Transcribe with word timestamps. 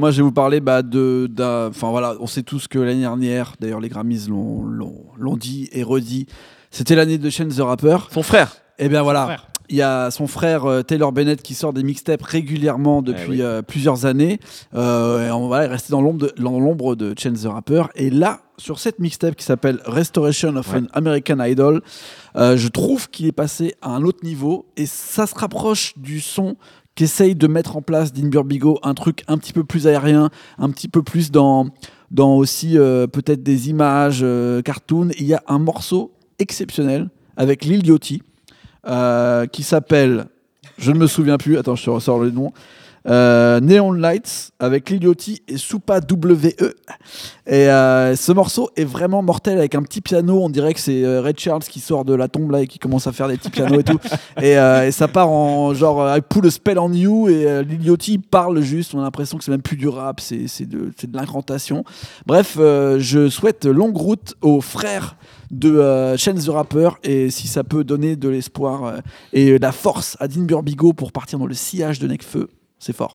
Moi, 0.00 0.12
je 0.12 0.16
vais 0.16 0.22
vous 0.22 0.32
parler 0.32 0.60
bah, 0.60 0.80
de. 0.80 1.30
Enfin 1.68 1.90
voilà, 1.90 2.14
on 2.20 2.26
sait 2.26 2.42
tous 2.42 2.68
que 2.68 2.78
l'année 2.78 3.02
dernière, 3.02 3.52
d'ailleurs, 3.60 3.80
les 3.80 3.90
Grammys 3.90 4.28
l'ont, 4.28 5.36
dit 5.36 5.68
et 5.72 5.82
redit, 5.82 6.24
c'était 6.70 6.94
l'année 6.94 7.18
de 7.18 7.28
Chance 7.28 7.56
the 7.56 7.60
Rapper. 7.60 7.98
Son 8.10 8.22
frère. 8.22 8.56
Et 8.78 8.88
bien 8.88 9.02
voilà, 9.02 9.36
il 9.68 9.76
y 9.76 9.82
a 9.82 10.10
son 10.10 10.26
frère 10.26 10.64
euh, 10.64 10.82
Taylor 10.82 11.12
Bennett 11.12 11.42
qui 11.42 11.52
sort 11.52 11.74
des 11.74 11.82
mixtapes 11.82 12.22
régulièrement 12.22 13.02
depuis 13.02 13.24
Eh 13.24 13.30
oui. 13.30 13.42
euh, 13.42 13.60
plusieurs 13.60 14.06
années. 14.06 14.40
Euh, 14.74 15.28
et 15.28 15.30
on 15.30 15.48
va 15.48 15.60
rester 15.68 15.90
dans 15.90 16.00
l'ombre 16.00 16.28
de, 16.28 16.42
dans 16.42 16.58
l'ombre 16.58 16.96
de 16.96 17.14
Chance 17.18 17.42
the 17.42 17.46
Rapper. 17.46 17.82
Et 17.94 18.08
là, 18.08 18.40
sur 18.56 18.78
cette 18.78 19.00
mixtape 19.00 19.36
qui 19.36 19.44
s'appelle 19.44 19.80
Restoration 19.84 20.56
of 20.56 20.74
an 20.74 20.86
American 20.94 21.44
Idol, 21.44 21.82
je 22.34 22.68
trouve 22.68 23.10
qu'il 23.10 23.26
est 23.26 23.32
passé 23.32 23.74
à 23.82 23.90
un 23.90 24.02
autre 24.02 24.24
niveau 24.24 24.66
et 24.76 24.86
ça 24.86 25.26
se 25.26 25.34
rapproche 25.34 25.92
du 25.98 26.20
son 26.20 26.56
qu'essaye 26.94 27.34
de 27.34 27.46
mettre 27.46 27.76
en 27.76 27.82
place 27.82 28.12
Dean 28.12 28.28
Burbigo, 28.28 28.78
un 28.82 28.94
truc 28.94 29.24
un 29.28 29.38
petit 29.38 29.52
peu 29.52 29.64
plus 29.64 29.86
aérien, 29.86 30.30
un 30.58 30.70
petit 30.70 30.88
peu 30.88 31.02
plus 31.02 31.30
dans, 31.30 31.68
dans 32.10 32.34
aussi 32.36 32.78
euh, 32.78 33.06
peut-être 33.06 33.42
des 33.42 33.70
images, 33.70 34.20
euh, 34.22 34.62
cartoon. 34.62 35.08
Il 35.18 35.26
y 35.26 35.34
a 35.34 35.42
un 35.46 35.58
morceau 35.58 36.12
exceptionnel 36.38 37.08
avec 37.36 37.64
Lil 37.64 37.86
Yachty 37.86 38.22
euh, 38.86 39.46
qui 39.46 39.62
s'appelle, 39.62 40.26
je 40.78 40.92
ne 40.92 40.98
me 40.98 41.06
souviens 41.06 41.38
plus, 41.38 41.58
attends, 41.58 41.76
je 41.76 41.84
te 41.84 41.90
ressors 41.90 42.18
le 42.18 42.30
nom. 42.30 42.52
Euh, 43.08 43.60
Neon 43.60 43.92
Lights 43.92 44.50
avec 44.58 44.90
Lil 44.90 45.04
Yachty 45.04 45.42
et 45.48 45.56
Soupa 45.56 46.00
WE. 46.00 46.74
Et 47.46 47.68
euh, 47.68 48.14
ce 48.14 48.32
morceau 48.32 48.70
est 48.76 48.84
vraiment 48.84 49.22
mortel 49.22 49.58
avec 49.58 49.74
un 49.74 49.82
petit 49.82 50.00
piano. 50.00 50.40
On 50.42 50.50
dirait 50.50 50.74
que 50.74 50.80
c'est 50.80 51.04
euh, 51.04 51.22
Red 51.22 51.38
Charles 51.38 51.62
qui 51.62 51.80
sort 51.80 52.04
de 52.04 52.14
la 52.14 52.28
tombe 52.28 52.50
là 52.50 52.60
et 52.60 52.66
qui 52.66 52.78
commence 52.78 53.06
à 53.06 53.12
faire 53.12 53.28
des 53.28 53.36
petits 53.36 53.50
pianos 53.50 53.80
et 53.80 53.84
tout. 53.84 53.98
Et, 54.40 54.56
euh, 54.58 54.86
et 54.86 54.90
ça 54.90 55.08
part 55.08 55.28
en 55.28 55.74
genre 55.74 56.16
I 56.16 56.20
pull 56.20 56.46
a 56.46 56.50
spell 56.50 56.78
on 56.78 56.92
you 56.92 57.28
et 57.28 57.62
Lil 57.62 57.84
Yachty 57.84 58.18
parle 58.18 58.60
juste. 58.60 58.94
On 58.94 59.00
a 59.00 59.02
l'impression 59.02 59.38
que 59.38 59.44
c'est 59.44 59.50
même 59.50 59.62
plus 59.62 59.76
du 59.76 59.88
rap, 59.88 60.20
c'est 60.20 60.66
de, 60.66 60.92
de 61.02 61.16
l'incantation. 61.16 61.84
Bref, 62.26 62.56
je 62.56 63.28
souhaite 63.28 63.66
longue 63.66 63.96
route 63.96 64.34
aux 64.40 64.60
frères 64.60 65.16
de 65.50 65.76
euh, 65.76 66.16
Chance 66.16 66.46
the 66.46 66.48
Rapper 66.48 66.90
et 67.02 67.30
si 67.30 67.48
ça 67.48 67.64
peut 67.64 67.84
donner 67.84 68.16
de 68.16 68.28
l'espoir 68.28 68.84
euh, 68.84 68.98
et 69.32 69.58
de 69.58 69.62
la 69.62 69.72
force 69.72 70.16
à 70.20 70.28
Dean 70.28 70.42
Burbigo 70.42 70.92
pour 70.92 71.12
partir 71.12 71.38
dans 71.38 71.46
le 71.46 71.54
sillage 71.54 71.98
de 71.98 72.06
Necfeu, 72.06 72.48
c'est 72.80 72.96
fort. 72.96 73.08